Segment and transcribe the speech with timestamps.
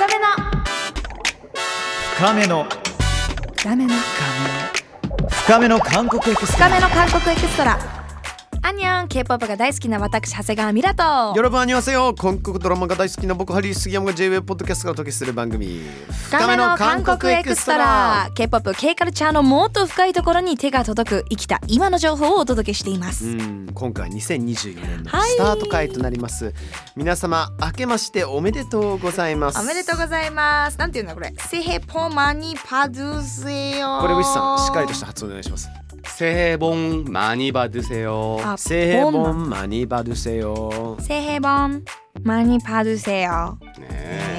[0.00, 0.24] 深めの。
[2.16, 2.66] 深めの。
[3.58, 3.94] 深めの。
[5.28, 5.78] 深めの。
[5.78, 6.68] 韓国エクストラ。
[6.70, 7.99] 深めの韓国エクストラ
[8.70, 11.02] アニャン K-POP が大好きな私長谷川ミラと
[11.36, 15.80] よろぶわせよ韓国ドラマが大好きな僕ハリー杉山が JWA ポッドキャストがお届けする番組
[16.28, 23.36] 深めの韓国エクストラ K-POP K カルチャーのもっと深いところに手が届く生きた今の情報をお届けしています。
[23.74, 26.54] 今回2024年のスタート回となります、はい、
[26.94, 29.60] 皆様明けましておめでとうございます。
[29.60, 30.78] おめでとうございます。
[30.78, 31.34] なんていうんだこれ。
[31.38, 35.68] セヘポマニパドゥセヨこれウィスさんしっかりとした発音お願いします。
[36.20, 36.76] 새해 복
[37.10, 38.36] 많이 받으세요.
[38.42, 40.98] 아, 새해 복 많이 받으세요.
[41.00, 41.48] 새해 복
[42.22, 43.58] 많이 받으세요.
[43.78, 44.29] 네.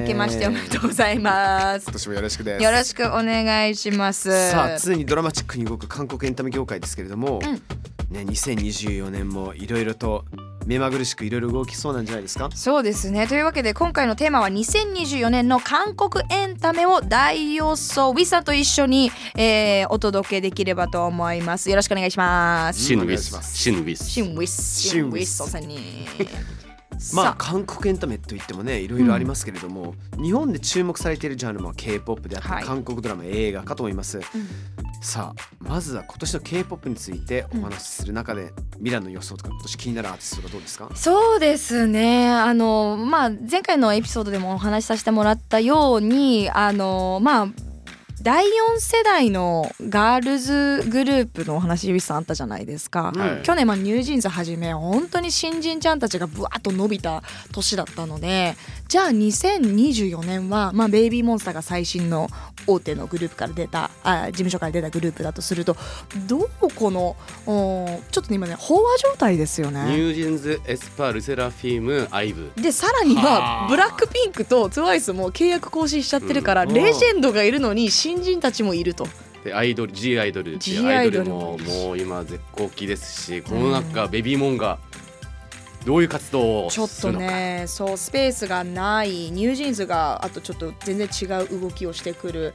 [0.00, 1.84] 明けましておめでとうございます。
[1.84, 2.62] 今年もよろしくです。
[2.62, 4.50] よろしくお願いします。
[4.50, 7.62] さあついにドラマチックに動く韓国エンタメ業界ですけれども、うん。
[8.10, 10.24] ね2024年もいろいろと
[10.64, 12.50] 目まぐるしくいろいろ動きそうなんじゃないですか？
[12.54, 13.26] そうですね。
[13.26, 21.70] というわけで今回のテーマは2024年の韓国エンタメを大予想ウィサと一緒に、えーお届けできればと思います。
[21.70, 22.80] よろしくお願いします。
[22.80, 23.56] シンウィス。
[23.56, 24.04] シンウィス。
[24.10, 24.80] シンウィス。
[24.82, 25.42] シンウィス。
[25.42, 25.78] おさんに
[27.14, 32.64] まあさ韓国エンタメといってもねいろいろありますけれども、日本で注目されているジャンルも K-POP であったり、はい。
[32.64, 34.22] 韓国ドラマ映画かと思います、ん。
[35.02, 40.90] さあまずは今年の K-POP についてお話しする中で、ミランの予想とか今年気になるアーティストがどうですか？
[40.94, 42.28] そうですね。
[42.30, 47.48] あのまあ前回のエピソードでもお話しさせてもらったようにあのまあ
[48.22, 53.42] 第4世代のガールズグループのお話ウィスさんあったじゃないですか、はい。
[53.42, 58.54] 去年まあニュージーンズはじめ本当に新人ちゃんたちがブワッと伸びた年だったので
[58.88, 62.28] じゃあ2024年は、まあ、ベイビーモンスターが最新の
[62.66, 65.76] 大手のグループから出たあ事務所から出たグループだとすると
[66.26, 67.16] どうこの
[67.46, 69.84] おちょっとね今ね飽和状態ですよね。
[69.90, 72.50] ニュージーンズ aespa LE SSERAFIM IVE。
[72.56, 76.74] でさらにはブラックピンクと TWICE も契約更新しちゃってるから、うん。
[76.74, 79.06] レジェンドがいるのに新人たちもいると。
[79.44, 81.30] でアイドル G アイドルっていう G アイドル。
[81.30, 84.78] もももう今絶好期ですしこの中ベビーモンが
[85.86, 92.54] どういう活動をちょっとねそうスペースがない NewJeans があとちょっと全然違う動きをしてくる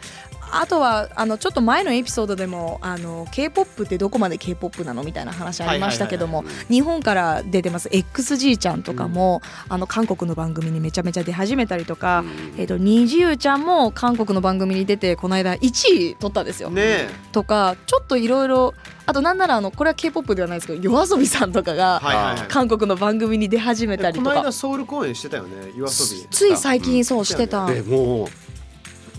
[0.51, 12.23] あとはあのちょっと前のエピソードでもあの K-POP ってどこまで K-POP なのみたいな話ありましたけども日本から出てます XG ちゃんとかも、あの韓国の番組にめちゃめちゃ出始めたりとか、
[12.57, 16.69] えっとニジユちゃんも韓国の番組に出てこの間1位取ったんですよ。
[16.69, 17.09] ねえ。
[17.31, 18.73] とかちょっといろいろ
[19.05, 22.47] あとなんならあのこれは K-POP ではないですけど YOASOBI さんとかがはいはいはい。
[22.47, 26.27] 韓国の番組に出始めたりことのか間ソウル公演してたよね夜遊び。
[26.29, 28.27] つい最近そうしてた、でもう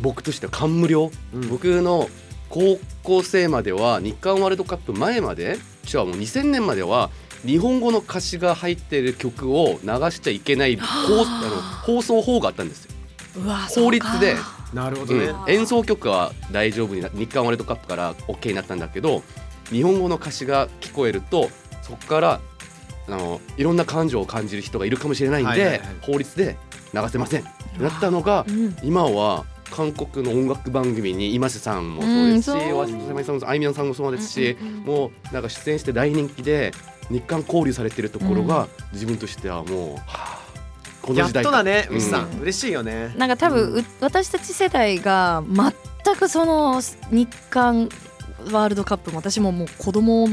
[0.03, 1.49] 僕としては感無量、うん。
[1.49, 2.09] 僕の
[2.49, 5.59] 高校生までは日韓ワールドカップ前まで
[5.93, 7.11] 違うもう2000年までは
[7.47, 11.51] 日本語の歌詞が入っている曲を流しちゃいけない 放あの
[11.97, 12.93] 放送法があったんですよ。
[13.75, 14.37] 法律で。
[14.75, 15.51] なるほどね、うん。
[15.51, 19.23] 演奏曲は大丈夫にな日韓ワールドカップから OK になったんだけど
[19.71, 21.51] 日本語の歌詞が聞こえると
[21.83, 22.41] そこから
[23.07, 25.81] あのいろんな感情を感じる人がいるかもしれないんで、はいはいはい。
[26.01, 26.57] 法律で
[26.95, 27.45] 流せません
[27.79, 28.77] なったのがうん。
[28.83, 32.78] 今は韓国の音楽番組に今瀬さんもそうですしうんそう。
[32.78, 34.83] 大橋さんもあいみょんさんもそうですし、うんうんうん。
[34.84, 36.72] もうなんか出演して大人気で
[37.10, 40.43] 日韓交流されてるところが、自分としてはもう、はあ
[41.03, 42.00] こやっの時代とだねうん。
[42.00, 43.12] さん、嬉しいよね。
[43.16, 45.43] なんか多分、う私たち世代が
[46.05, 46.81] 全くその
[47.11, 47.88] 日韓
[48.50, 50.28] ワールドカップも私ももう子供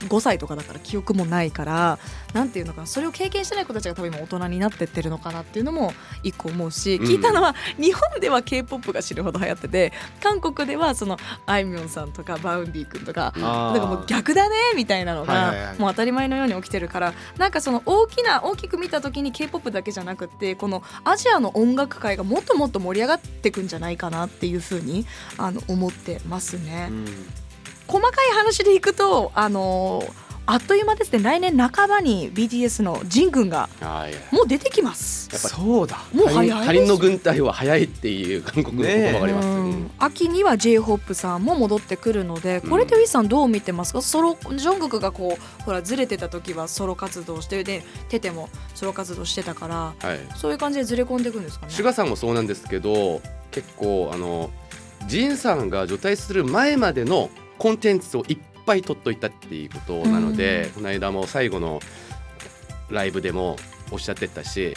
[0.00, 1.98] 5歳とかだから記憶もないから
[2.32, 5.92] なんていうのかなそれを経験してない子たちが多分今大人になってってるのかなっていうのも
[6.22, 7.06] 一個思うし、うん。
[7.06, 9.92] 聞いたのは日本では k p o p が知るほど流行ってて
[10.22, 11.16] 韓国ではその
[11.46, 26.88] あいみょんさんとか Vaundy 君とかなんかもう逆だねみたいなのがもう当たり前のように起きてるからなんかその大きな大きく見た時に k p o p だけじゃなくってこのアジアの音楽界がもっともっと盛り上がっていくんじゃないかなっていうふうにあの思ってますね。
[26.90, 27.47] うん
[27.88, 30.04] 細かい話でいくとあの
[30.50, 31.22] あっという間ですね。
[31.22, 34.34] 来年半ばに BTS のジン君がはい。
[34.34, 35.28] もう出てきます。
[35.30, 35.98] やっぱそうだ。
[36.14, 39.70] もう早い他人の軍隊は早いっていう韓国の言葉があります、ううん。
[39.72, 44.00] ん秋には j ホ p さんも戻ってくるのでこれでウィスさんどう見てますか？
[44.00, 51.72] ソロジョングクがこうほらずれてた時はソロ活動してでテテもソロ活動してたからはい、そういう感じでずれ込んでいくんですかね？
[51.72, 53.20] シュガさんもそうなんですけど
[53.50, 54.48] 結構あの
[55.08, 57.28] ジンさんが除隊する前までの
[57.58, 61.80] コンテンツをいっぱい取っといたっていうことなので、この間も最後の
[62.90, 63.56] ライブでも
[63.90, 64.74] おっしゃってたし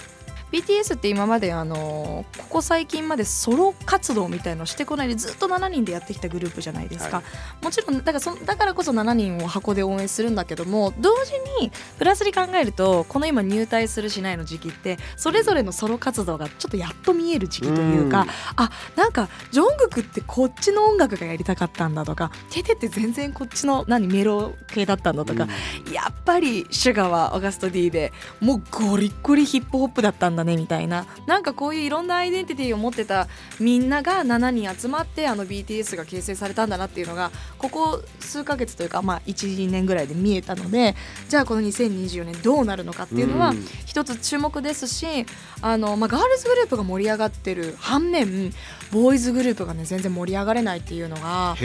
[0.51, 7.24] BTS って今まであのここ最近までソロ活動みたいのしてこないでずっと7人でやってきたグループじゃないですか、は
[7.62, 18.27] もちろんだからそだからこそ7人を箱で応援するんだけども同時にプラスに考えるとこの今入隊するしないの時期ってそれぞれのソロ活動がちょっとやっと見える時期というか、うん。
[18.57, 25.48] あなんかジョングクってこっちの音楽がやりたかったんだとかテテって全然こっちの何メロ系だったんだとか、
[25.92, 31.05] やっぱりシュガーはオガスト D でもうゴリッゴリヒップホップだったんだねみたいな。
[31.25, 33.27] なんかこういういろんなアイデンティティを持ってた
[33.59, 40.95] みんなが7人集まってあの BTS が形成されたんだなっていうのがここ数ヶ月というかまあ12年ぐらいで見えたので
[41.29, 43.65] じゃあこの2024年どうなるのかっていうのはうん。
[43.85, 45.25] 一つ注目ですし
[45.61, 48.53] あの、まあ、ガールズグループが盛り上がってる反面
[48.91, 51.55] ボーイズグループがね全然盛り上がれないっていうのが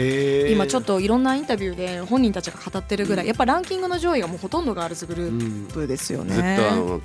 [0.49, 6.33] 今ちょっといろんなインタビューで本人たちが語ってるぐらいやっぱランキングの上位がもうほとんどガールズグループですよね。
[6.33, 7.01] ずっとあの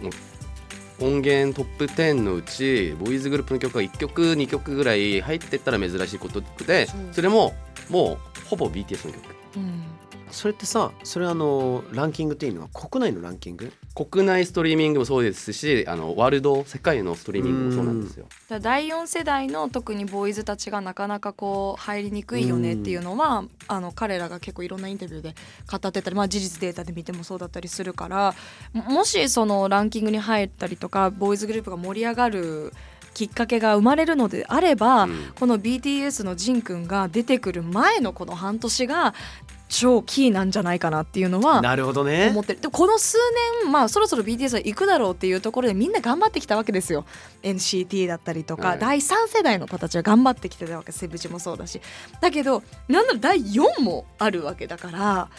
[1.00, 7.54] 音源トップ10のうちボーイズグループの曲が1曲2曲ぐらい入ってったら珍しいことでそれも
[7.88, 9.22] もうほぼ BTS の曲。
[9.56, 9.91] うん
[10.32, 13.72] それってさそれあのランキングっていうのは国内のランキング？
[13.94, 18.26] 国内ストリーミングもそうですしあのワールド世界のストリーミングもそうなんですよ。
[18.48, 25.34] だ第4世代の特にボーイズたちがなかなかこう入りにくいよねっていうのは、あの彼らが結構いろんなインタビューで
[25.70, 28.34] 語ってたり、まあ、事実データで見てもそうだったりするから
[28.72, 32.72] ももしそのランキングに入ったりとかボーイズグループが盛り上がる
[33.14, 35.32] きっかけが生まれるのであれば、うん。
[35.38, 39.14] この BTS のジンくんが出てくる前のこの半年が
[39.72, 42.28] 超キーなんじゃないかなっていうのはなるほどね。
[42.28, 42.60] 思ってる。
[42.60, 43.16] でもこの数
[43.62, 47.06] 年まあそろそろ BTS は行くだろうっていうところでみんな頑張ってきたわけですよ。
[47.42, 48.78] NCT だったりとか、はい。
[48.78, 51.80] 第3世代の子たちは頑張ってきてたわけセブチもそうだし。
[52.20, 55.30] だけどなんなら第4もあるわけだから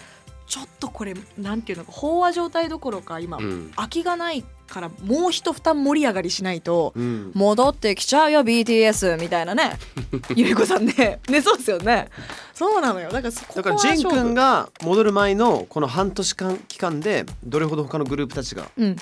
[0.47, 3.71] ちょっとこれなんていうのか飽和状態どころか今、うん。
[3.75, 4.43] 空きがない
[4.73, 7.31] からもう一負担盛り上がりしないとうん。
[7.35, 9.77] 戻ってきちゃうよ BTS みたいなね。
[10.35, 11.19] ゆり子さんね。
[11.29, 12.09] ねそうですよね。
[12.53, 13.11] そうなのよ。
[13.11, 18.95] だからそこだからジン君が戻る前のこの半年間期間でどれほど他のグループたちがうん。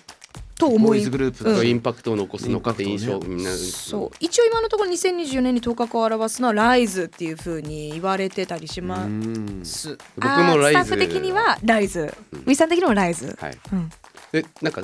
[0.59, 1.57] とボ思いグループうん。
[1.57, 4.11] がインパクトを残すのかって印象、インパクトみんなそう。
[4.19, 9.61] 一応今のところ2024年に頭角を表すのはライズっていう風に言われてたりしまうん。
[9.63, 9.97] す。
[10.17, 12.39] 僕もライズスタッフ的にはライズ、うん。
[12.39, 13.37] ウィさん的にもライズ。
[13.39, 13.57] はい。
[13.71, 13.89] うん。
[14.31, 14.83] でなんか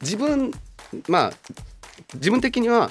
[0.00, 0.52] 自分
[1.08, 1.32] まあ
[2.14, 2.90] 自分的には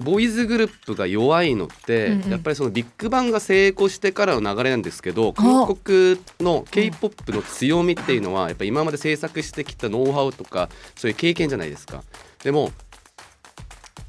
[0.00, 12.02] ボーイズグループが弱いのって、うんうんやっぱりそのビッグバンが成功してからの流れなんですけど韓国の k p o p の強みっていうのはやっぱり今まで制作してきたノウハウとかそういう経験じゃないですか。
[12.42, 12.72] でも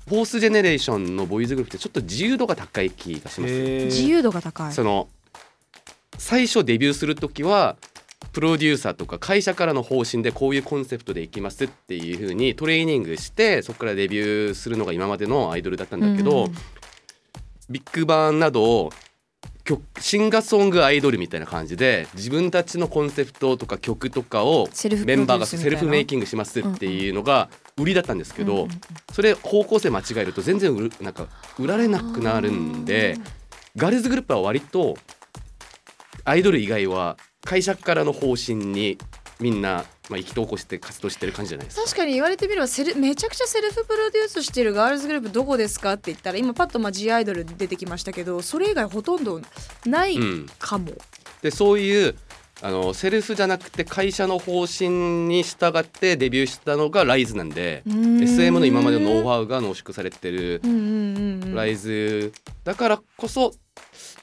[0.08, 3.54] フォースジェネレーションのボーイズグループってちょっと自由度が高い気がします。
[3.86, 4.74] 自由度が高い。
[4.74, 5.08] その
[6.18, 7.76] 最初デビューする時は
[8.32, 16.56] プロデューサーとか会社からの方針でこういうコンセプトでいきますっていう風にトレーニングしてそこからデビューするのが今までのアイドルだったんだけど、うん
[17.70, 18.92] ビッグバンなど
[19.64, 24.70] 曲シンガーソングアイドルみたいな感じで自分たちのコンセプトとか曲とかを
[25.06, 28.68] メンバーがセルフメイキングしますっていうのが売りだったんですけど、
[29.12, 31.26] それ方向性間違えると全然売るなんか
[31.58, 33.18] 売られなくなるんで
[33.76, 34.98] ガールズグループは割と
[36.26, 38.98] アイドル以外は会社からの方針に
[39.40, 41.84] みんな、まあ、意気投稿して活動してる感じじゃないですか。
[41.86, 49.40] 確かに言われてみればセルめちゃくちゃセルフプロデュースしてるガールズグループどこですかって言ったら今パッとまあ G アイドル出てきましたけどそれ以外ほとんど
[49.86, 50.94] ないうん、かも。
[51.42, 52.16] でそういう
[52.62, 54.90] あのセルフじゃなくて会社の方針
[55.28, 62.32] に従ってデビューしたのがライズなんで SM の今までのノウウハウが濃縮されてるうんうんうんうんライズ
[62.64, 63.58] だからこそちょ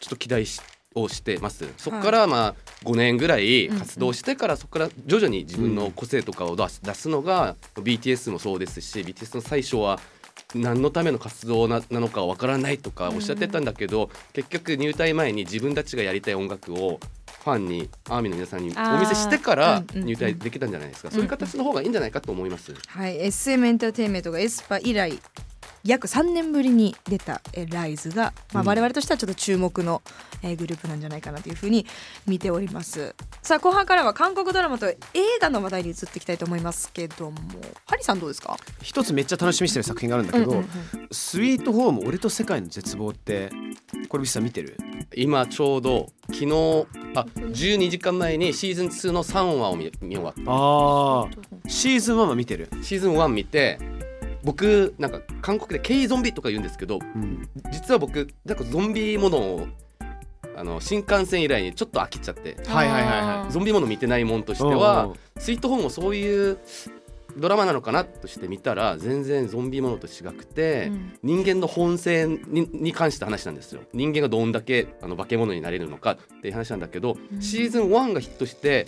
[0.06, 0.60] っと期待し
[0.94, 1.66] をしてます。
[1.76, 10.00] そこからまあ5年ぐらい活動してからそこから徐々に自分の個性とかを出す出すのが BTS もそうですし BTS の最初は
[10.54, 17.00] 何のための活動ななのかわからないとかおっしゃってたんだけど、結局入隊前に自分たちがやりたい音楽を
[17.44, 22.74] ファンにアーミーの皆さんにお見せしてから入隊できたんじゃないですか、そういう形の方がいいんじゃないかと思います。
[22.86, 25.18] はい、SM エンターテインメントがエスパ以来
[25.84, 30.02] 約3年ぶりに出たえーライズが、まあ、我々としてはちょっと注目の、
[30.42, 31.86] えーグループなんじゃないかなというふうに
[32.26, 33.14] 見ております。
[33.42, 34.96] さあ後半からは韓国ドラマと映
[35.40, 37.36] 画の話題に移っていきたいと思いますけども。
[37.86, 38.56] ハリさんどうですか？
[38.80, 40.62] 一つめっちゃ楽しみにしてる作品があるんだけど、
[41.10, 43.50] スイートホーム俺と世界の絶望って
[44.08, 44.76] これビスさん見てる？
[45.14, 46.46] 今ちょうど昨日
[47.14, 50.42] あ12時間前にシーズン2の3話を見見終わった。
[50.46, 51.68] あー。
[51.68, 53.78] シーズン1は見てる、シーズン1見て
[54.44, 59.66] 僕なんか韓国で K ゾンビとか言うんですけどうん、実は僕なんかゾンビものを
[60.56, 62.56] あの新幹線以来にちょっと飽きちゃって。
[62.66, 65.40] はいはいはいはゾンビもの見てないもんとしておはう。
[65.40, 66.58] スイートホームもそういう
[67.36, 71.18] ドラマなのかなとして見たら全然ゾンビものと違くて、うん。
[71.22, 73.80] 人間の本性にに関した話なんですよ。
[73.92, 77.40] 人間がどんだけあの化け物になれるのかっていう話なんだけど、うん。
[77.40, 78.86] シーズン1がヒットして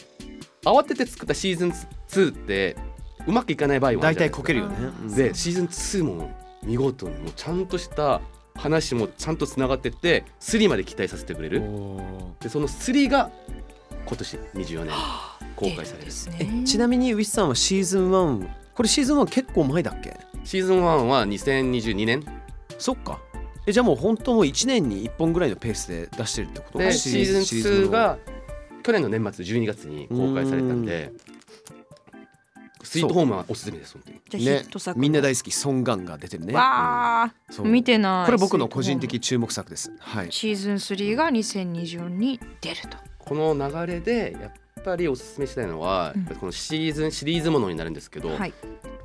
[0.65, 1.73] 慌てて作ったシーズン
[2.09, 2.77] 2って
[3.27, 4.77] うまくいかない場合も大体こけるよね。
[5.17, 6.31] でシーズン2も
[6.63, 8.21] 見事にもうちゃんとした
[8.55, 11.61] 話もちゃんとつながってって3まで期待させてくれる。
[12.41, 13.31] でその3が
[14.07, 14.95] 今年24年
[15.57, 16.05] 公開される。
[16.07, 20.17] ですねえちなみにウィスさんはシーズン1これシーズン1結構前だっけ？
[20.45, 22.25] シーズン1は2022年。
[22.79, 23.21] そっか。
[23.67, 26.79] えじゃあもう本当もう1年に1本ぐらいのペースで出してるってこと？
[26.79, 28.19] でシーズン2のが
[28.83, 31.13] 去年の年末12月に公開されたんで
[32.85, 34.45] スイートホームはおすすめです本当に。
[34.45, 36.55] じゃあヒねット作みんな大好きソン・ガンが出てるね。
[36.55, 37.67] わあ、そう。
[37.67, 39.93] 見てないこれ僕の個人的注目作です。
[39.99, 40.29] はい。
[40.31, 42.99] シーズン3が2024に出ると。
[43.19, 43.55] この
[43.87, 46.25] 流れでやっぱりおすすめしたいのは、うん。
[46.25, 48.53] このシーズンシリーズものになるんですけど、はい、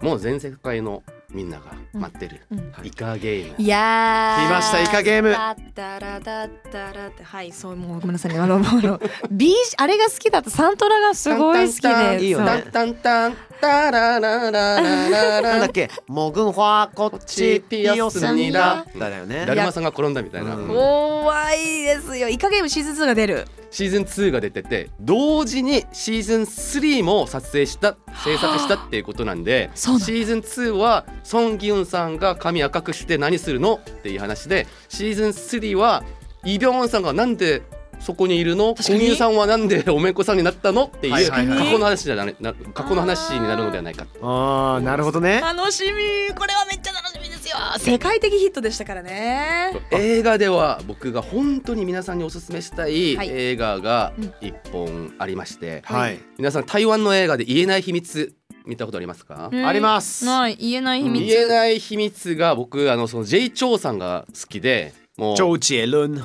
[0.02, 2.42] もう全世界のみんなが待ってる、
[2.84, 3.56] イカゲーム。
[3.60, 4.48] いやー。
[4.48, 5.30] 来ましたイカゲーム。
[5.30, 7.24] だったらだったらって。
[7.24, 8.40] はいそうもうごめんなさいね。
[8.40, 12.64] あのあの B あれが好きだったサントラがすごい好きでいいよね。
[12.72, 15.42] タンタンタララララララ。
[15.42, 15.90] なんだっけ？
[16.08, 18.86] モグンファーこっちピオスにだ。
[18.92, 19.46] ピだよね。
[19.46, 20.68] だるまさんが転んだみたいな、うん。
[20.68, 22.28] 怖いですよ。
[22.28, 23.46] イカゲームシーズン2が出る。
[23.72, 36.04] シーズン2が出てて同時にシーズン3も撮影した制作したっていうことなんでシーズン2はソン・ギュンさんが髪赤くして何するのっていう話でシーズン3は
[36.44, 37.62] イ・ビョンウンさんがなんで
[38.00, 38.76] そこにいるの？
[38.76, 39.00] 確かに。
[39.00, 40.86] コミュさんはなんでおめんこさんになったの？
[40.86, 44.08] っていう過去の話じゃなな過去の話になるのではないか。
[44.22, 45.42] ああなるほどね。
[45.42, 46.34] 楽しみ。
[46.34, 47.58] これはめっちゃ楽しみですよ。
[47.78, 49.74] 世界的ヒットでしたからね。
[49.92, 53.30] 映画では僕が本当に皆さんにおすすめしたいはい。
[53.32, 56.20] 映画がうん一本ありまして、はい。
[56.38, 58.34] 皆さん台湾の映画で言えない秘密
[58.70, 59.66] 見たことありますか、うん。
[59.66, 60.24] あります。
[60.26, 60.56] ない。
[60.56, 65.36] 言えない秘密、言えない秘密が僕あのその J チョウさんが好きでもう。
[65.36, 66.24] ジョー・ジェルン。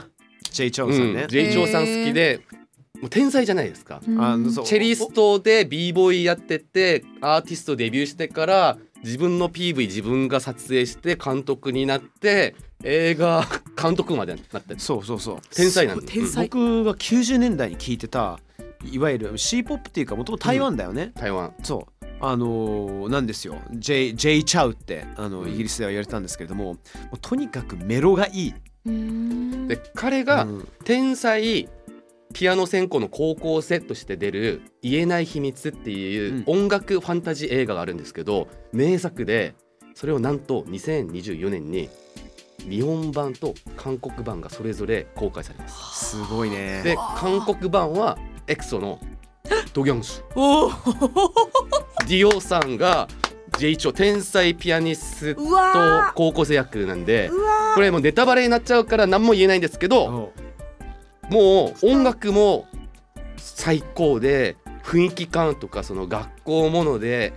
[0.52, 1.22] ジェイ・チョウさんね。
[1.22, 2.40] うん、J チョウさん好きで、
[3.00, 4.00] もう天才じゃないですか。
[4.06, 4.52] うん。
[4.52, 13.44] チェリストで b ボーイやっててアーティストデビューしてから自分の PV 自分が撮影して監督になって映画
[13.80, 15.38] 監督までなったそうそうそう。
[15.54, 16.12] 天才なんです。
[16.12, 16.48] 天才。
[16.48, 18.38] 僕が90年代に聞いてた
[18.91, 21.55] いわゆる C ポップっていうかもともと台湾だよね、台湾。
[21.62, 22.05] そう。
[22.21, 23.57] あのーなんですよ。
[23.73, 25.50] J, J チャウってあのうん。
[25.50, 26.79] イギリスでは言われたんですけれども,、も
[27.12, 28.55] うとにかくメロがいい、
[28.87, 29.69] うん。
[29.69, 30.69] で彼がうん。
[30.85, 31.69] 天才
[32.33, 39.55] ピアノ専攻の高校生として出る「言えない秘密」っていう音楽ファンタジー映画があるんですけど名作で
[39.95, 41.88] それをなんと2024年に
[42.69, 46.11] 日本版と韓国版がそれぞれ公開されます。
[46.11, 46.83] すごいね。
[46.83, 49.00] で韓国版はエクソの
[49.72, 52.06] ドギョンスおー。
[52.06, 53.08] ディオさんが
[53.58, 55.42] チョ天才ピアニスト
[56.14, 57.30] 高校生役なんで
[57.74, 60.32] これもうネタバレになっちゃうから何も言えないんですけど
[61.30, 62.66] もう音楽も
[63.36, 67.32] 最高で雰囲気感とかその学校もので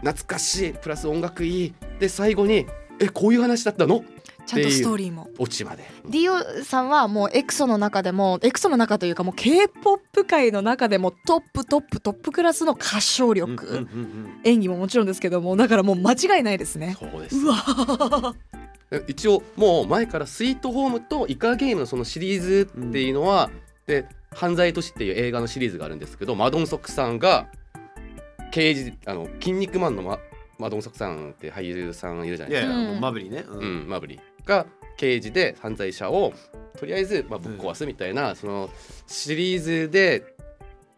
[0.00, 1.74] 懐かしいプラス音楽いい。
[1.98, 2.66] で最後に
[3.00, 4.00] えこういう話だったの？
[4.00, 4.13] ー
[4.46, 5.28] ちゃんとストーリーも。
[5.38, 5.84] オチまで。
[6.08, 14.40] ディオさんはもうエクソの中でもエクソの中というかもう K-POP 界の中でもトップトップトップクラスの歌唱うん力、うんうん。
[14.44, 16.96] 演技ももちろんですけどもだからもう間違いないですね。
[16.98, 17.36] そうです。
[17.36, 18.34] うわ。
[19.08, 23.50] 一応もう前から「スイートホーム」と「イカゲーム」のそのシリーズっていうのは、
[23.86, 27.48] で「犯罪都市」っていう映画のシリーズがあるんですけどマドンソクさんが
[28.50, 30.18] 刑事あの筋肉マンのマ
[30.58, 33.00] マドンソクさんって俳優さんいるじゃないですか。
[33.00, 36.32] マブリね、ううん、マブリが刑事で犯罪者を
[36.78, 38.70] とりあえずまあぶっ壊すみたいな、その
[39.06, 40.24] シリーズで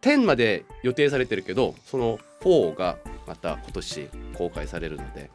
[0.03, 5.31] 10まで予定されてるけどその4がまた今年公開されるので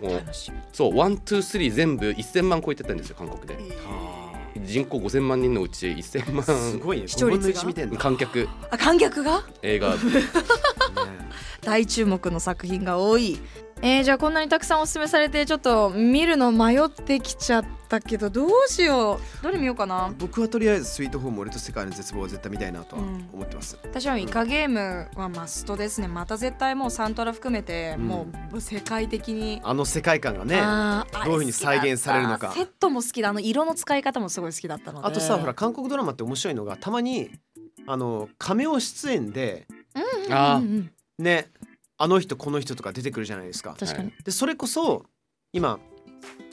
[0.00, 0.58] もう楽しみ。
[0.72, 3.54] そう123全部1000万超えてたんですよ韓国で。
[3.54, 4.26] は
[4.64, 7.08] 人口5000万人のうち1000あす万ごいね。
[7.08, 8.48] 視聴率が？5分の1見てんだ、観客。
[8.70, 9.44] あ観客が？
[9.62, 9.94] 映画。
[9.94, 10.00] ね
[11.62, 13.38] 大注目の作品が多い
[13.82, 19.42] えー、じゃあこんなにたくさんおすすめされてちょっと見るの迷ってきちゃったけどどうしよう。
[19.42, 20.12] どれ見ようかな。
[20.18, 26.08] 僕はとりあえずスイートホーム俺と世界の絶望は絶対見たいなとはうん思ってます、私はイカゲームはマストですね。
[26.08, 28.06] また絶対もうサントラ含めて、うん。
[28.08, 29.60] もう世界的に。
[29.62, 32.50] あの世界観がねどういう風に再現されるのか。
[32.50, 33.28] あセットも好きだ。
[33.28, 35.12] あの色の使い方もすごい好きだったので。
[35.12, 37.30] とさほら韓国ドラマって面白いのがたまに
[37.86, 40.90] あのカメオ出演でうんあーうんうん。
[41.18, 41.50] ね
[41.98, 43.74] あの人この人とか出てくるじゃないですか。
[43.78, 45.04] 確かに、でそれこそ
[45.52, 45.78] 今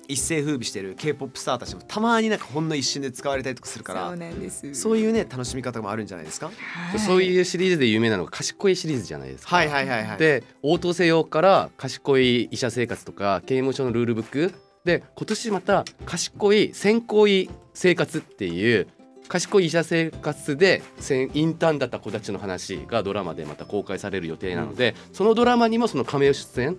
[0.08, 4.74] 一世風靡してる K-POP スターたちもたまになんかほんの一瞬で使われたりとかするからそうなんです。
[4.76, 6.48] そういうね楽しみ方もあるんじゃないですか。
[6.48, 7.00] はい。
[7.00, 9.56] そういうシリーズで有名なのが賢いシリーズじゃないですか。
[9.56, 10.18] はいはいはいはい。
[10.18, 14.54] で応答せよから賢い医者生活とか刑務所のルールブック。
[14.84, 18.88] で今年また賢い先行医生活っていう
[19.28, 26.78] 賢い医者生活でせんインターンだった子たちの話がドラマでまた公開される予定なので、そのドラマにもその亀尾出演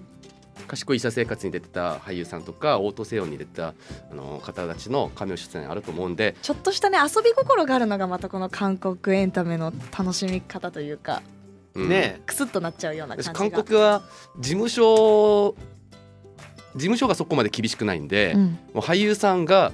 [0.67, 3.75] 賢い医者生活に出てた俳優さんとか応答せよに出てた
[4.11, 11.23] あの方たちの亀尾出演あると思うんでちょっとしたね遊び心があるのがまたこの韓国エンタメの楽しみ方というか
[11.75, 11.89] うん。
[11.89, 14.03] ねクスッとなっちゃうような感じ韓国は
[14.39, 15.55] 事務所
[16.75, 18.43] 事務所がそこまで厳しくないんで、うん。
[18.43, 19.73] もう俳優さんが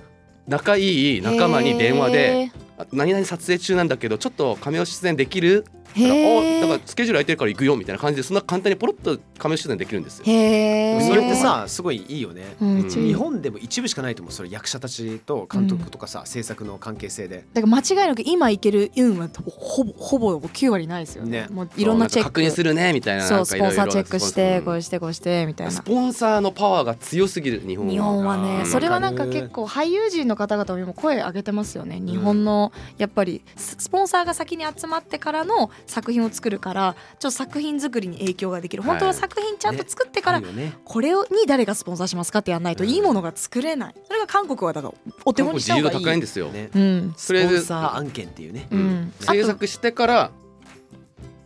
[0.49, 10.25] 仲いい仲間に電話でへ「あ何々撮影中なんだけどちょっと亀尾出演できる?」だからスケジュール空いてるから行くよみたいな感じでそんな簡単にポロッと亀尾出演できるんですよ。
[10.25, 12.57] それってさすごいいいよね。
[12.61, 17.45] うん日本でも一部しかないと思うそれ役者たちと監督とかさ、制作の関係性で。
[17.55, 21.31] だから間違いなく今いける運はほぼほぼ9割ないですよね。
[21.31, 21.47] ね。
[21.51, 22.31] もういろんなチェック。
[22.31, 25.73] 確認するねみたいなそうスポンサーチェックしてうんこうしてこうしてみたいな。
[25.73, 27.93] スポンサーのパワーが強すぎる日本は。
[27.93, 28.67] 日本はうねん。
[28.67, 32.01] それはなんか結構俳優陣の方々も今声上げてますよね。
[32.01, 38.83] 日本のやっぱりススポンサーが先に集まってからの作品を作るからちょっと作品作りに影響ができる。
[38.83, 40.43] 本当は作品ちゃんと作ってから
[40.85, 43.95] これをに誰がスポンサーしますかってやらないといいものが作れない。
[44.07, 44.95] それが韓国はだから
[45.25, 46.05] お手本にした自由度方がいい。
[46.07, 46.49] 高いんですよ。
[46.49, 46.71] ね。
[46.75, 47.15] うん。
[47.17, 47.97] スポンサー。
[47.97, 48.67] 案件っていうね。
[48.71, 49.13] うん。
[49.21, 50.31] 制作してから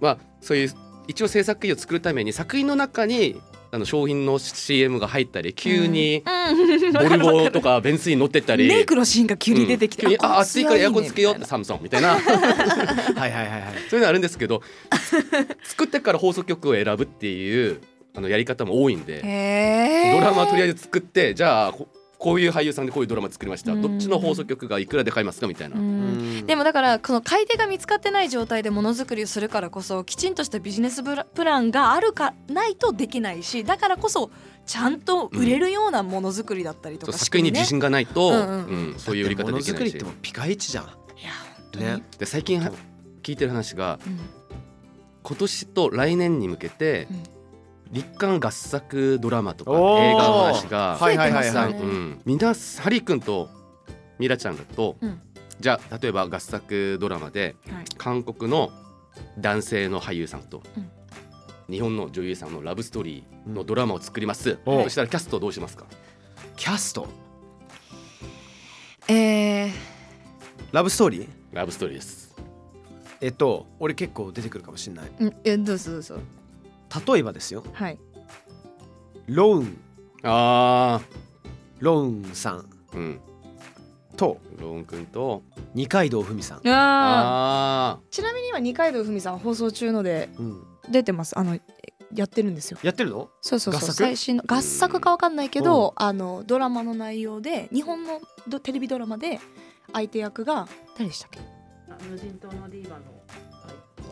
[0.01, 0.75] まあそういう
[1.07, 3.41] 一応制作費を作るために作品の中に
[3.75, 6.93] あの商品の CM が入ったり急にうん。
[6.93, 8.69] ボルボとかベンツに乗ってったり。
[8.69, 12.15] メイクのシーンが急に出てきて、うんあ暑いからエアコンつけようってサムソンみたいな。
[12.15, 12.23] はい
[13.17, 13.63] はいはいはい。
[13.91, 14.63] そういうのあるんですけど
[15.65, 17.81] 作ってから放送局を選ぶっていう
[18.15, 21.75] あのやり方も多いんなでドラマとりあえず作ってじゃあ
[22.25, 23.73] ここういう俳優さんでこういうドラマ作りました。
[23.73, 23.83] うん。
[23.83, 25.77] どっちの放送局がいくらで買いますかみたいな。
[26.47, 34.31] でもだからこの買い手が見つかってない状態でものづくりをするからこそきちんとしたビジネスプラプランがあるかないとできないしだからこそ
[34.65, 38.37] ちゃんと売れるようなものづくりだったりとかそう作品に自信がないと、うん。
[38.37, 38.95] ううん。
[38.95, 39.75] んそういう売り方ものできないし。
[39.75, 40.85] づくりってもうピカイチじゃん。
[40.85, 40.93] いや
[41.57, 42.73] 本当に、ねで最近は
[43.23, 44.19] 聞いてる話がうん。
[45.23, 47.34] 今年と来年に向けて、うん
[47.95, 51.53] 日韓合作ドラマとか映画の話がはいはいはいはい。
[51.53, 51.93] 増えてますよね。
[51.93, 53.49] うん、みんなハリー君と
[54.19, 55.21] ミラちゃんだと、うん。
[55.61, 57.85] じゃあ例えば合作ドラマではい。
[57.97, 58.73] 韓国の
[59.39, 60.91] 男性の俳優さんと、うん。
[61.73, 64.81] 日本の女優さんのラブストーリーのドラマを作ります、う。
[64.81, 65.87] んそしたらキャストどうしますか？
[66.57, 67.09] キャスト？
[69.07, 69.71] えー、
[70.73, 71.29] ラブストーリー？
[71.53, 72.35] ラブストーリーです。
[73.21, 75.11] えっと俺結構出てくるかもしれない。
[75.21, 75.35] うん。
[75.45, 76.19] えどうぞどうぞ
[77.07, 77.65] 例えばですよ。
[77.73, 77.99] はい。
[79.27, 79.77] ロン。
[80.23, 81.01] あ
[81.81, 82.69] ロンさん。
[82.93, 83.21] ーうん。
[84.17, 84.39] と。
[84.59, 85.43] ローン君と。
[85.75, 91.37] 二階堂ふみさん、ああちなみに今二階堂ふみさん放送中のでうん、出てます。
[91.37, 91.59] あの
[92.15, 92.79] やってるんですよ。
[92.85, 93.29] やってるの？
[93.41, 93.81] そうそうそう。
[93.81, 93.93] 合作？
[93.95, 99.41] 最新の合作かわかんないけどあのドラマの内容で日本のドテレビドラマで
[99.93, 101.41] 相手役が誰でしたっけ？
[101.91, 103.05] あ無人島のディーバのー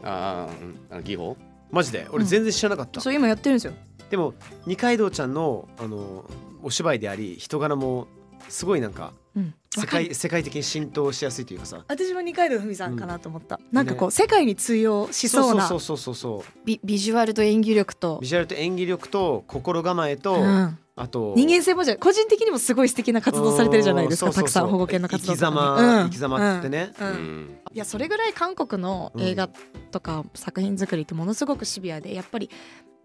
[0.02, 1.36] あー、うん、あの技法
[1.72, 2.06] マジで？
[2.12, 3.72] 俺全然知らなかった、そう今やってるんですよ。
[4.10, 4.34] でも
[4.66, 6.24] 二階堂ちゃんのあの
[6.62, 8.06] お芝居であり人柄も
[8.48, 9.54] すごいなんかうん。
[9.74, 10.04] 世わかる。
[10.08, 11.82] 界世界的に浸透しやすいというかさ。
[11.88, 16.66] 私も二階堂ふみさんかなと思った、なんかこう、世界に通用しそうなそうそうそうそうそう。
[16.66, 18.18] ビビジュアルと演技力と。
[18.20, 26.04] ビ、ジュアルと演技力と心構えと、うんあと人間性もじゃ個人的にもすごい素敵な活動されてるじゃないですかたくさん保護犬の活動生き様、うん。
[26.04, 27.06] 生き様ってね、うん。
[27.06, 27.14] うん。
[27.14, 29.48] うんいやそれぐらい韓国の映画
[29.90, 32.50] とか作品作りってものすごくシビアでやっぱり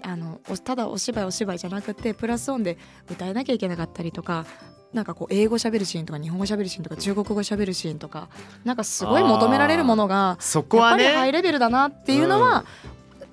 [0.03, 2.77] あのおただお芝居お芝居じゃなくてプラスオンで
[3.09, 4.45] 歌えなきゃいけなかったりとか
[4.93, 8.29] なんかこう英語喋るシーンとか日本語喋るシーンとか中国語喋るシーンとか
[8.65, 12.65] なんかすごい求められるものがそこはやっぱりハイねレベルだなっていうのは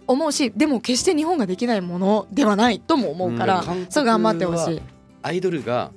[0.06, 4.82] 思うし、でも決して日本ができないものではないとも思うから、うんそう頑張ってほしい。
[5.22, 5.92] アイドルが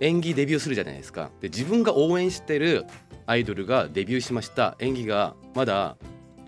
[0.00, 1.30] 演技デビューするじゃないですか。
[1.40, 2.86] で自分が応援してる
[3.26, 4.76] アイドルがデビューしました。
[4.78, 5.96] 演技がまだ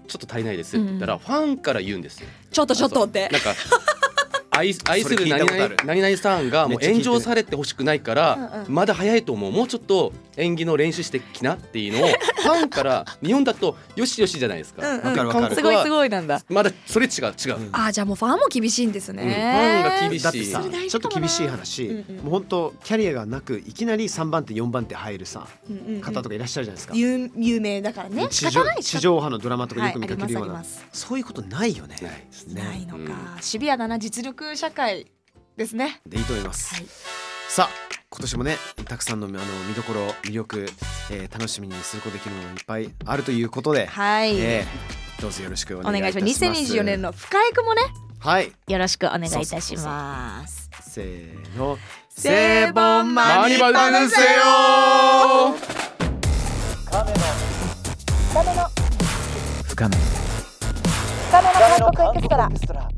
[0.06, 0.76] ちょっと足りないです。
[0.76, 2.28] って言ったら、うんファンから言うんですよ。
[2.50, 3.28] ちょっとちょっとって。
[3.30, 3.54] なんか
[4.56, 9.52] 愛愛する何々何々さんがもう炎上されてほしくないから、まだ早いと思う。
[9.52, 12.08] もうちょっと演技の練習してきなっていうのを
[12.42, 14.88] ファンから日本だとよしよしじゃないですか。
[14.88, 15.06] うんうん。
[15.06, 15.54] わかるわかる。
[15.54, 16.42] すごいすごいなんだ。
[16.48, 17.56] まだそれ違う違う。
[17.56, 17.68] うん。
[17.72, 19.22] あーじゃあもうファンも厳しいんですね。
[19.22, 19.30] うん。
[19.30, 20.24] ファンが厳しい。
[20.24, 22.16] だってさそれ大事ちょっと厳しい話、うんうん。
[22.16, 26.00] もう本当キャリアがなくいきなり3番手4番手入るさうんうんうん。
[26.00, 28.28] 方とかいらっしゃるじゃないですか、有有名だからね。
[28.28, 31.06] 地上仕方ない地上波のドラマとかはいよく見かけるような、ありますあります。
[31.06, 31.96] そういうことないよね。
[32.00, 32.12] ない
[32.54, 32.62] ね。
[32.62, 33.42] ないのか、うん。
[33.42, 35.06] シビアだな実力社会
[35.56, 36.00] ですね。
[36.06, 36.86] でいいと思います、はい。
[37.48, 40.66] さあ今年もねたくさんのあの見どころ魅力、
[41.10, 46.34] えー楽しみにすることできるものいっぱいあるということで、はい、えーどうぞよろしくおお願いいたします。
[46.34, 46.72] します。
[46.74, 47.82] 2024年の深井くもね
[48.18, 48.52] はい。
[48.68, 50.70] よろしくお願いいたします。
[50.82, 51.78] せーの。
[52.08, 54.26] セボンママニバダヌセよ
[59.68, 59.96] 深め。
[61.28, 61.48] 深め
[61.80, 62.88] の韓国エクストラ